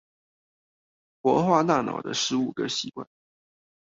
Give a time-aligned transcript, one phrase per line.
[1.21, 3.05] 活化大腦的十五個習慣